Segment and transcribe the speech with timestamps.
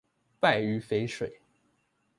[0.39, 1.41] 敗於淝水